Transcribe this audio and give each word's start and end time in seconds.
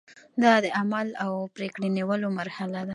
دا 0.43 0.53
د 0.63 0.67
عمل 0.79 1.07
او 1.23 1.31
پریکړې 1.55 1.87
نیولو 1.97 2.27
مرحله 2.39 2.79
ده. 2.87 2.89